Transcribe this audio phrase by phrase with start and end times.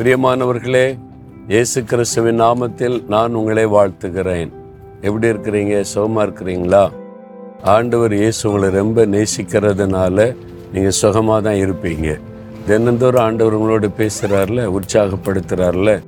[0.00, 0.98] பிரியமானவர்களே
[1.48, 4.50] இயேசு கிறிஸ்துவின் நாமத்தில் நான் உங்களை வாழ்த்துகிறேன்.
[5.00, 5.80] எப்படி இருக்கிறீங்க?
[5.80, 6.90] சுகமாக இருக்கிறீங்களா?
[7.62, 10.36] ஆண்டவர் இயேசு உங்களை ரொம்ப நேசிக்கிறதுனால
[10.72, 12.20] நீங்கள் சுகமாக தான் இருப்பீங்க.
[12.66, 16.02] தினந்தோறும் ஆண்டவர் உங்களோடு பேசுகிறார்ல உற்சாகப்படுத்துகிறார்ல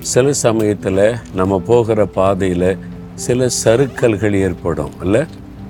[0.00, 2.78] சில சமயத்தில் நம்ம போகிற பாதையில்
[3.14, 5.24] சில சறுக்கல்கள் ஏற்படும் இல்லை?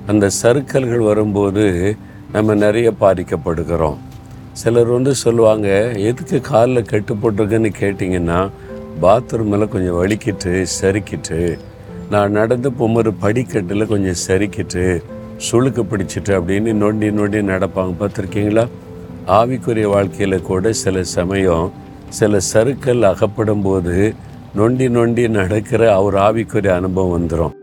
[0.07, 1.95] அந்த சறுக்கல்கள் வரும்போது
[2.31, 3.97] நம்ம நிறைய பாதிக்கப்படுகிறோம்.
[4.59, 5.67] சிலர் வந்து சொல்லுவாங்க
[5.99, 8.39] எதுக்கு காலில் கெட்டு போட்டிருக்குன்னு கேட்டிங்கன்னா
[9.01, 11.39] பாத்ரூமில் கொஞ்சம் வலிக்கிட்டு சறுக்கிட்டு
[12.09, 15.03] நான் நடந்து போகும்போது படிக்கட்டில் கொஞ்சம் சறுக்கிட்டு
[15.47, 17.93] சுளுக்கு பிடிச்சிட்டு அப்படின்னு நொண்டி நொண்டி நடப்பாங்க.
[17.99, 18.63] பார்த்துருக்கீங்களா?
[19.27, 21.71] ஆவிக்குரிய வாழ்க்கையில் கூட சில சமயம்
[22.09, 24.13] சில சறுக்கல் அகப்படும் போது
[24.55, 27.55] நொண்டி நொண்டி நடக்கிற அவர் ஆவிக்குரிய அனுபவம் வந்துடும்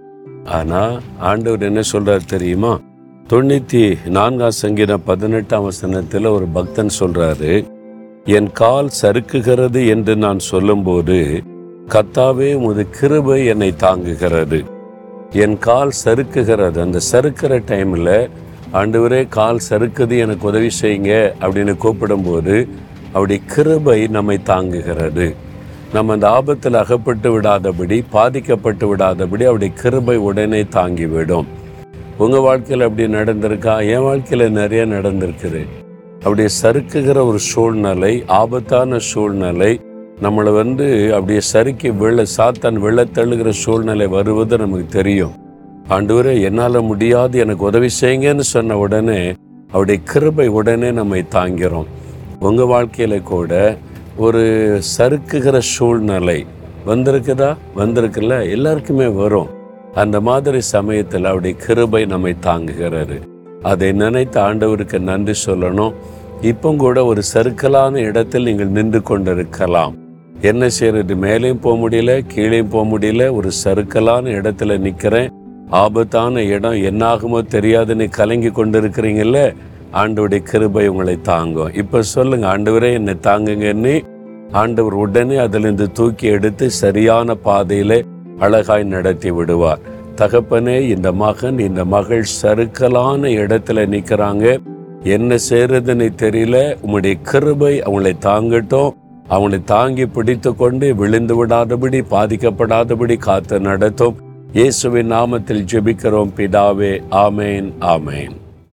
[0.44, 2.72] ஆனால் ஆண்டவர் என்ன சொல்கிறார் தெரியுமா?
[3.30, 7.52] தொண்ணூற்றி நான்காம் சங்கீதம் பதினெட்டாம் வசனத்தில் ஒரு பக்தன் சொல்கிறாரு
[8.24, 11.42] என் கால் சறுக்குகிறது என்று நான் சொல்லும்போது
[11.88, 14.58] கத்தாவே உமது கிருபை என்னை தாங்குகிறது.
[15.32, 16.78] என் கால் சறுக்குகிறது.
[16.80, 18.30] அந்த சறுக்கிற டைமில்
[18.72, 22.68] ஆண்டவரே கால் சறுக்குது எனக்கு உதவி செய்யுங்க அப்படின்னு கூப்பிடும்போது
[23.12, 25.34] அப்படி கிருபை நம்மை தாங்குகிறது.
[25.92, 31.46] நம்ம அந்த ஆபத்தில் அகப்பட்டு விடாதபடி பாதிக்கப்பட்டு விடாதபடி அப்படி கிருபை உடனே தாங்கிவிடும்.
[32.18, 33.90] உங்கள் வாழ்க்கையில் அப்படி நடந்திருக்கா?
[33.90, 35.66] என் வாழ்க்கையில் நிறைய நடந்திருக்குது.
[36.12, 39.80] அப்படியே சறுக்குகிற ஒரு சூழ்நிலை ஆபத்தான சூழ்நிலை
[40.22, 45.32] நம்மளை வந்து அப்படியே சறுக்கி வெள்ள சாத்தான் வெள்ள தள்ளுகிற சூழ்நிலை வருவது நமக்கு தெரியும்.
[45.88, 49.34] ஆண்டவரே என்னால் முடியாது எனக்கு உதவி செய்யுங்கன்னு சொன்ன உடனே
[49.68, 51.86] அவருடைய கிருபை உடனே நம்மை தாங்கிறோம்.
[52.40, 53.78] உங்கள் வாழ்க்கையில் கூட
[54.16, 54.42] ஒரு
[54.98, 56.46] சறுக்குகிற சூழ்நிலை
[56.86, 57.56] வந்திருக்குதா?
[57.76, 59.53] வந்திருக்குல்ல எல்லாருக்குமே வரும்.
[60.02, 63.18] அந்த மாதிரி சமயத்தில் அவருடைய கிருபை நம்மை தாங்குகிறாரு
[63.62, 65.92] அதை நினைத்த ஆண்டவருக்கு நன்றி சொல்லணும்.
[66.50, 69.94] இப்போ கூட ஒரு சறுக்கலான இடத்தில் நீங்கள் நின்று கொண்டிருக்கலாம்.
[70.40, 71.14] என்ன செய்யறது?
[71.14, 75.30] மேலேயும் போக முடியல கீழேயும் போக முடியல ஒரு சறுக்கலான இடத்துல நிற்கிறேன்
[75.82, 79.38] ஆபத்தான இடம் என்னாகுமோ தெரியாதுன்னு கலங்கி கொண்டிருக்கிறீங்கல்ல?
[79.92, 81.72] ஆண்டவருடைய கிருபை உங்களை தாங்கும்.
[81.72, 83.94] இப்போ சொல்லுங்க ஆண்டவரே என்னை தாங்குங்கன்னு
[84.52, 87.92] ஆண்டவர் உடனே அதிலிருந்து தூக்கி எடுத்து சரியான பாதையில
[88.38, 89.78] அழகாய் நடத்தி விடுவார்.
[90.16, 94.62] தகப்பனே இந்த மகன் இந்த மகள் சறுக்கலான இடத்துல நிற்கிறாங்க
[95.02, 96.76] என்ன செய்யறதுன்னு தெரியல.
[96.80, 98.90] உங்களுடைய கிருபை அவங்களை தாங்கட்டும்.
[99.30, 104.16] அவங்களை தாங்கி பிடித்து கொண்டு விழுந்து விடாதபடி பாதிக்கப்படாதபடி காத்து நடத்தும்.
[104.52, 106.30] இயேசுவின் நாமத்தில் ஜெபிக்கிறோம்.
[106.36, 108.43] பிதாவே ஆமேன் ஆமேன்.